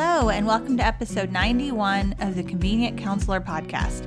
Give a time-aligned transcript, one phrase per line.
[0.00, 4.06] Hello, and welcome to episode 91 of the Convenient Counselor podcast.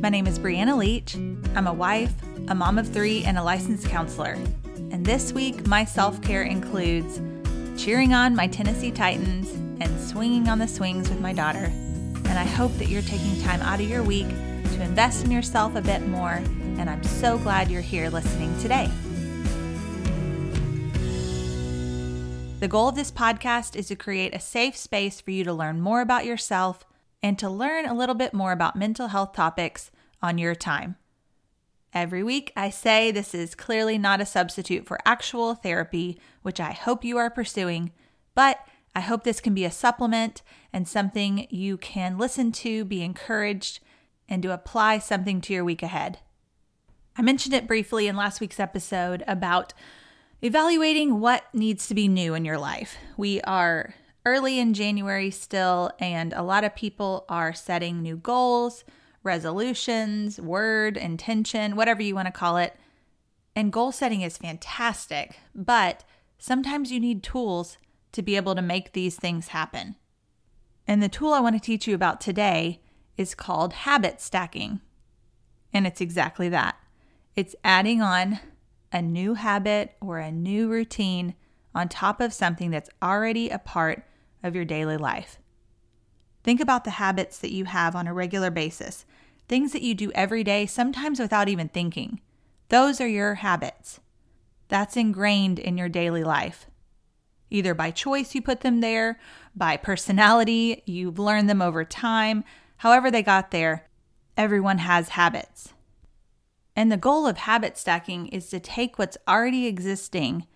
[0.00, 1.14] My name is Brianna Leach.
[1.54, 2.12] I'm a wife,
[2.48, 4.36] a mom of three, and a licensed counselor.
[4.90, 7.20] And this week, my self care includes
[7.80, 9.48] cheering on my Tennessee Titans
[9.80, 11.66] and swinging on the swings with my daughter.
[11.66, 15.76] And I hope that you're taking time out of your week to invest in yourself
[15.76, 16.42] a bit more.
[16.78, 18.90] And I'm so glad you're here listening today.
[22.62, 25.80] The goal of this podcast is to create a safe space for you to learn
[25.80, 26.84] more about yourself
[27.20, 29.90] and to learn a little bit more about mental health topics
[30.22, 30.94] on your time.
[31.92, 36.70] Every week, I say this is clearly not a substitute for actual therapy, which I
[36.70, 37.90] hope you are pursuing,
[38.32, 38.60] but
[38.94, 43.80] I hope this can be a supplement and something you can listen to, be encouraged,
[44.28, 46.20] and to apply something to your week ahead.
[47.16, 49.74] I mentioned it briefly in last week's episode about
[50.42, 52.96] evaluating what needs to be new in your life.
[53.16, 53.94] We are
[54.26, 58.84] early in January still, and a lot of people are setting new goals,
[59.22, 62.76] resolutions, word, intention, whatever you want to call it.
[63.54, 66.02] And goal setting is fantastic, but
[66.38, 67.78] sometimes you need tools
[68.10, 69.94] to be able to make these things happen.
[70.88, 72.80] And the tool I want to teach you about today
[73.16, 74.80] is called habit stacking.
[75.72, 76.76] And it's exactly that
[77.34, 78.40] it's adding on
[78.92, 81.34] a new habit or a new routine
[81.74, 84.04] on top of something that's already a part
[84.42, 85.38] of your daily life.
[86.44, 89.06] Think about the habits that you have on a regular basis,
[89.48, 92.20] things that you do every day, sometimes without even thinking.
[92.68, 94.00] Those are your habits.
[94.68, 96.66] That's ingrained in your daily life.
[97.50, 99.20] Either by choice, you put them there,
[99.54, 102.44] by personality, you've learned them over time.
[102.78, 103.88] However, they got there,
[104.36, 105.74] everyone has habits.
[106.74, 110.46] And the goal of habit stacking is to take what's already existing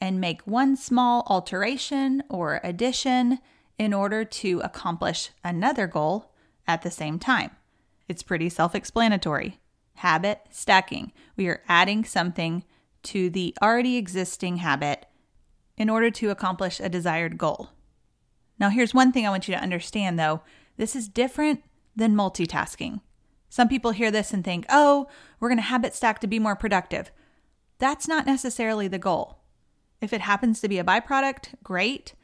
[0.00, 3.38] and make one small alteration or addition
[3.78, 6.32] in order to accomplish another goal
[6.66, 7.50] at the same time.
[8.08, 9.58] It's pretty self explanatory.
[9.94, 11.12] Habit stacking.
[11.36, 12.64] We are adding something
[13.04, 15.06] to the already existing habit
[15.76, 17.70] in order to accomplish a desired goal.
[18.58, 20.42] Now, here's one thing I want you to understand though
[20.76, 21.62] this is different
[21.94, 23.00] than multitasking.
[23.48, 25.08] Some people hear this and think, oh,
[25.40, 27.10] we're going to habit stack to be more productive.
[27.78, 29.38] That's not necessarily the goal.
[30.00, 32.14] If it happens to be a byproduct, great.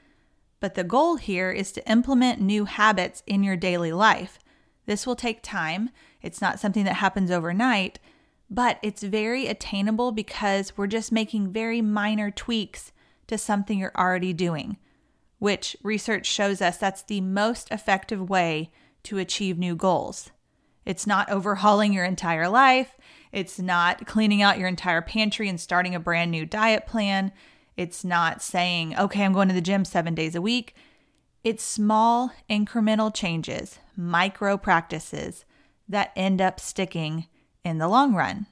[0.60, 4.38] But the goal here is to implement new habits in your daily life.
[4.86, 5.90] This will take time.
[6.22, 7.98] It's not something that happens overnight,
[8.50, 12.92] but it's very attainable because we're just making very minor tweaks
[13.26, 14.76] to something you're already doing,
[15.38, 18.70] which research shows us that's the most effective way
[19.04, 20.30] to achieve new goals.
[20.84, 22.96] It's not overhauling your entire life.
[23.32, 27.32] It's not cleaning out your entire pantry and starting a brand new diet plan.
[27.76, 30.74] It's not saying, okay, I'm going to the gym seven days a week.
[31.42, 35.44] It's small incremental changes, micro practices
[35.88, 37.26] that end up sticking
[37.64, 38.46] in the long run.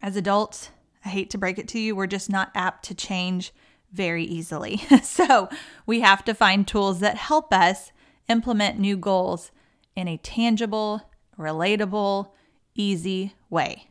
[0.00, 0.70] As adults,
[1.04, 3.52] I hate to break it to you, we're just not apt to change
[3.92, 4.78] very easily.
[5.02, 5.48] so
[5.86, 7.92] we have to find tools that help us
[8.28, 9.50] implement new goals
[9.94, 12.30] in a tangible, relatable,
[12.74, 13.88] easy way.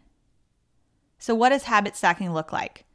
[1.18, 2.86] So, what does habit stacking look like?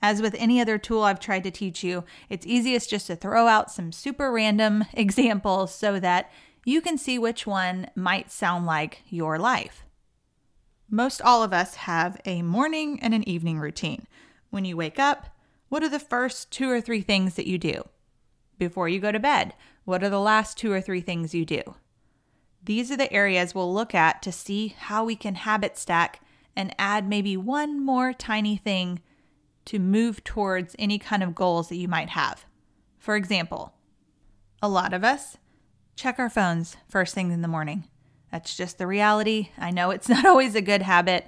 [0.00, 3.46] As with any other tool I've tried to teach you, it's easiest just to throw
[3.46, 6.30] out some super random examples so that
[6.64, 9.84] you can see which one might sound like your life.
[10.90, 14.06] Most all of us have a morning and an evening routine.
[14.50, 15.34] When you wake up,
[15.68, 17.88] what are the first two or three things that you do?
[18.58, 19.54] Before you go to bed,
[19.84, 21.62] what are the last two or three things you do?
[22.64, 26.20] These are the areas we'll look at to see how we can habit stack
[26.56, 29.00] and add maybe one more tiny thing
[29.66, 32.44] to move towards any kind of goals that you might have.
[32.98, 33.74] For example,
[34.62, 35.36] a lot of us
[35.96, 37.84] check our phones first thing in the morning.
[38.32, 39.50] That's just the reality.
[39.58, 41.26] I know it's not always a good habit,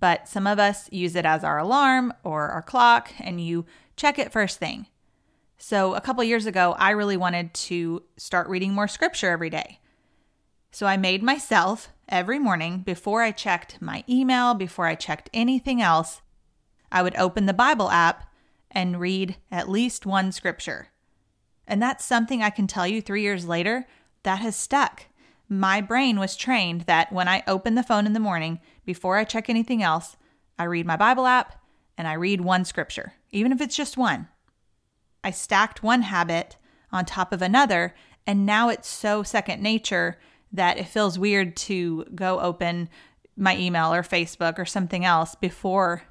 [0.00, 3.64] but some of us use it as our alarm or our clock, and you
[3.96, 4.86] check it first thing.
[5.56, 9.78] So, a couple years ago, I really wanted to start reading more scripture every day.
[10.74, 15.80] So I made myself every morning before I checked my email, before I checked anything
[15.80, 16.20] else,
[16.90, 18.28] I would open the Bible app
[18.72, 20.88] and read at least one scripture.
[21.64, 23.86] And that's something I can tell you three years later
[24.24, 25.06] that has stuck.
[25.48, 29.22] My brain was trained that when I open the phone in the morning, before I
[29.22, 30.16] check anything else,
[30.58, 31.54] I read my Bible app
[31.96, 34.26] and I read one scripture, even if it's just one.
[35.22, 36.56] I stacked one habit
[36.90, 37.94] on top of another,
[38.26, 40.18] and now it's so second nature
[40.54, 42.88] that it feels weird to go open
[43.36, 46.04] my email or Facebook or something else before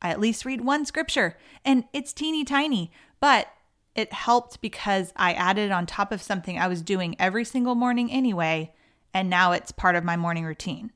[0.00, 1.36] I at least read one scripture.
[1.64, 3.48] And it's teeny tiny, but
[3.96, 7.74] it helped because I added it on top of something I was doing every single
[7.74, 8.72] morning anyway,
[9.12, 10.92] and now it's part of my morning routine.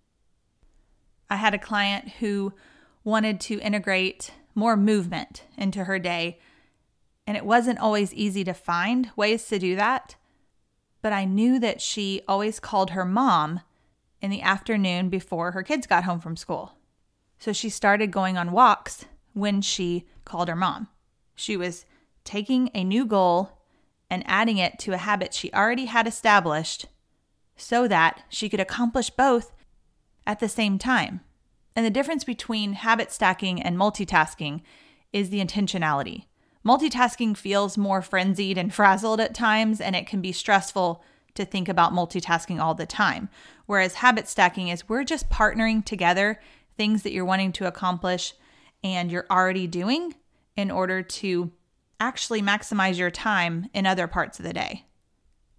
[1.28, 2.52] I had a client who
[3.02, 6.38] wanted to integrate more movement into her day,
[7.26, 10.14] and it wasn't always easy to find ways to do that.
[11.02, 13.60] But I knew that she always called her mom
[14.20, 16.78] in the afternoon before her kids got home from school.
[17.38, 20.88] So she started going on walks when she called her mom.
[21.34, 21.84] She was
[22.24, 23.58] taking a new goal
[24.08, 26.86] and adding it to a habit she already had established
[27.56, 29.52] so that she could accomplish both
[30.26, 31.20] at the same time.
[31.74, 34.60] And the difference between habit stacking and multitasking
[35.12, 36.26] is the intentionality.
[36.64, 41.02] Multitasking feels more frenzied and frazzled at times, and it can be stressful
[41.34, 43.28] to think about multitasking all the time.
[43.66, 46.40] Whereas habit stacking is we're just partnering together
[46.76, 48.34] things that you're wanting to accomplish
[48.84, 50.14] and you're already doing
[50.56, 51.50] in order to
[52.00, 54.84] actually maximize your time in other parts of the day.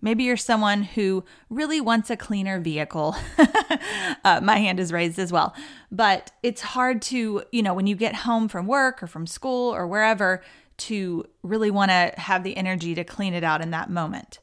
[0.02, 3.16] Maybe you're someone who really wants a cleaner vehicle.
[4.26, 5.56] uh, my hand is raised as well.
[5.90, 9.74] But it's hard to, you know, when you get home from work or from school
[9.74, 10.44] or wherever,
[10.84, 14.40] to really want to have the energy to clean it out in that moment.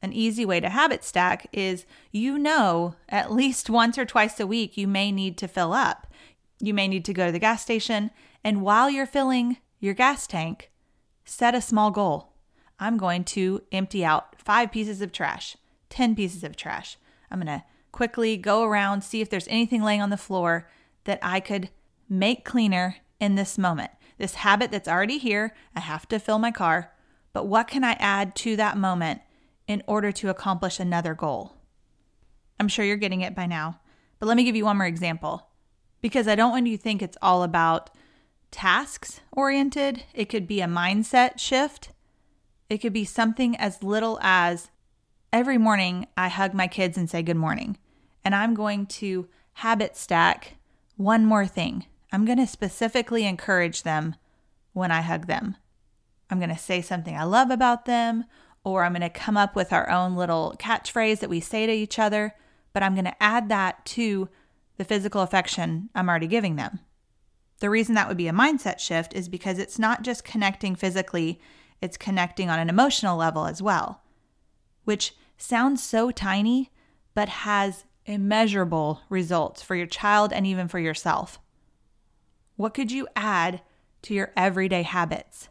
[0.00, 4.46] An easy way to habit stack is you know at least once or twice a
[4.46, 6.06] week you may need to fill up.
[6.60, 8.10] You may need to go to the gas station,
[8.42, 10.70] and while you're filling your gas tank,
[11.24, 12.32] set a small goal.
[12.78, 15.56] I'm going to empty out five pieces of trash,
[15.90, 16.96] 10 pieces of trash.
[17.30, 20.68] I'm going to quickly go around, see if there's anything laying on the floor
[21.04, 21.68] that I could
[22.08, 23.90] make cleaner in this moment.
[24.18, 26.92] This habit that's already here, I have to fill my car,
[27.32, 29.20] but what can I add to that moment
[29.66, 31.56] in order to accomplish another goal.
[32.60, 33.80] I'm sure you're getting it by now,
[34.18, 35.48] but let me give you one more example
[36.00, 37.90] because I don't want you to think it's all about
[38.50, 40.04] tasks oriented.
[40.12, 41.90] It could be a mindset shift.
[42.68, 44.70] It could be something as little as
[45.32, 47.78] every morning I hug my kids and say good morning.
[48.24, 50.56] And I'm going to habit stack
[50.96, 51.86] one more thing.
[52.14, 54.14] I'm going to specifically encourage them
[54.72, 55.56] when I hug them.
[56.30, 58.26] I'm going to say something I love about them,
[58.62, 61.72] or I'm going to come up with our own little catchphrase that we say to
[61.72, 62.36] each other,
[62.72, 64.28] but I'm going to add that to
[64.76, 66.78] the physical affection I'm already giving them.
[67.58, 71.40] The reason that would be a mindset shift is because it's not just connecting physically,
[71.82, 74.02] it's connecting on an emotional level as well,
[74.84, 76.70] which sounds so tiny,
[77.12, 81.40] but has immeasurable results for your child and even for yourself.
[82.56, 83.62] What could you add
[84.02, 85.48] to your everyday habits?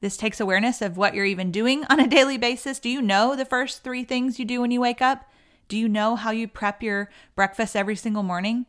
[0.00, 2.78] This takes awareness of what you're even doing on a daily basis.
[2.78, 5.30] Do you know the first three things you do when you wake up?
[5.68, 8.66] Do you know how you prep your breakfast every single morning?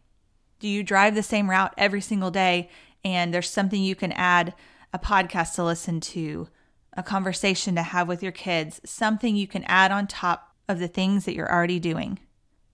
[0.59, 2.69] Do you drive the same route every single day
[3.03, 4.53] and there's something you can add
[4.93, 6.47] a podcast to listen to,
[6.93, 10.87] a conversation to have with your kids, something you can add on top of the
[10.87, 12.19] things that you're already doing?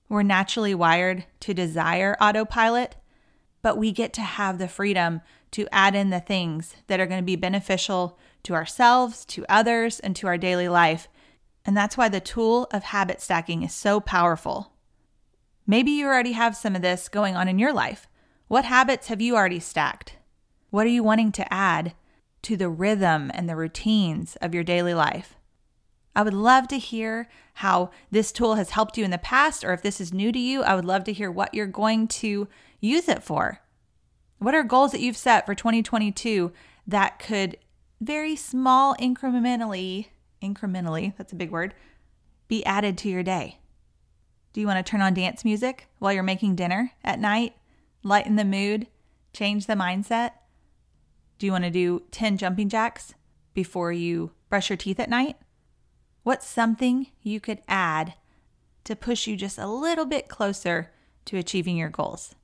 [0.08, 2.98] We're naturally wired to desire autopilot,
[3.62, 5.22] but we get to have the freedom
[5.52, 10.00] to add in the things that are going to be beneficial to ourselves, to others,
[10.00, 11.08] and to our daily life.
[11.66, 14.74] And that's why the tool of habit stacking is so powerful.
[15.68, 18.08] Maybe you already have some of this going on in your life.
[18.48, 20.18] What habits have you already stacked?
[20.69, 21.94] What are you wanting to add
[22.44, 25.36] to the rhythm and the routines of your daily life?
[26.16, 29.74] I would love to hear how this tool has helped you in the past, or
[29.74, 32.47] if this is new to you, I would love to hear what you're going to
[32.80, 33.62] use it for.
[34.40, 36.52] What are goals that you've set for 2022
[36.88, 37.57] that could
[38.02, 40.07] very small incrementally,
[40.42, 41.74] incrementally, that's a big word,
[42.47, 43.59] be added to your day.
[44.54, 47.56] Do you want to turn on dance music while you're making dinner at night?
[48.04, 48.88] Lighten the mood,
[49.31, 50.31] change the mindset?
[51.38, 53.14] Do you want to do 10 jumping jacks
[53.54, 55.38] before you brush your teeth at night?
[56.23, 58.13] What's something you could add
[58.83, 60.92] to push you just a little bit closer
[61.25, 62.35] to achieving your goals?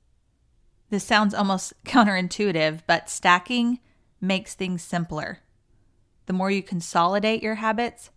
[0.90, 3.78] This sounds almost counterintuitive, but stacking
[4.20, 5.40] makes things simpler.
[6.26, 8.10] The more you consolidate your habits,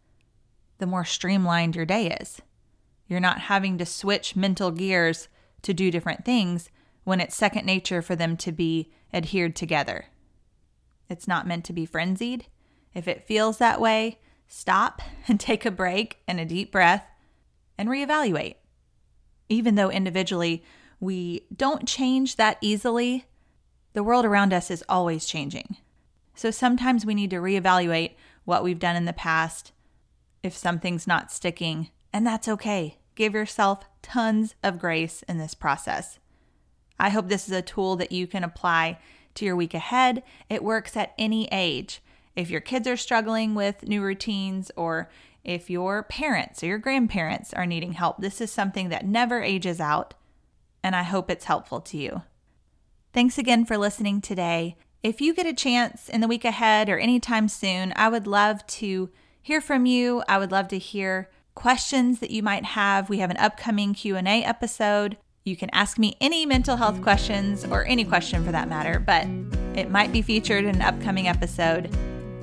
[0.80, 2.42] the more streamlined your day is.
[3.08, 5.28] You're not having to switch mental gears
[5.62, 6.70] to do different things
[7.04, 10.06] when it's second nature for them to be adhered together.
[11.10, 12.48] It's not meant to be frenzied.
[12.94, 14.20] If it feels that way,
[14.54, 17.06] stop and take a break and a deep breath
[17.78, 18.56] and reevaluate.
[19.48, 20.62] Even though individually
[21.00, 23.26] we don't change that easily,
[23.94, 25.78] the world around us is always changing.
[26.36, 29.72] So sometimes we need to reevaluate what we've done in the past
[30.44, 32.98] if something's not sticking, and that's okay.
[33.16, 36.20] Give yourself tons of grace in this process.
[37.00, 39.00] I hope this is a tool that you can apply
[39.36, 40.24] to your week ahead.
[40.50, 42.02] It works at any age.
[42.36, 45.10] If your kids are struggling with new routines or
[45.44, 48.20] if your parents or your grandparents are needing help.
[48.20, 50.14] This is something that never ages out,
[50.84, 52.22] and I hope it's helpful to you.
[53.14, 54.76] Thanks again for listening today.
[55.04, 58.66] If you get a chance in the week ahead or anytime soon, I would love
[58.68, 59.10] to
[59.42, 60.24] hear from you.
[60.28, 63.10] I would love to hear questions that you might have.
[63.10, 65.18] We have an upcoming Q&A episode.
[65.44, 69.26] You can ask me any mental health questions or any question for that matter, but
[69.76, 71.90] it might be featured in an upcoming episode.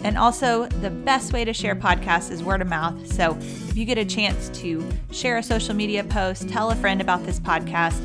[0.04, 3.12] And also, the best way to share podcasts is word of mouth.
[3.12, 7.00] So, if you get a chance to share a social media post, tell a friend
[7.00, 8.00] about this podcast,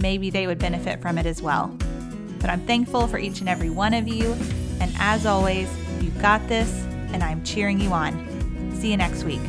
[0.00, 1.74] maybe they would benefit from it as well.
[2.40, 4.36] But I'm thankful for each and every one of you.
[4.80, 5.68] And as always,
[6.00, 6.70] you got this,
[7.12, 8.72] and I'm cheering you on.
[8.74, 9.40] See you next week.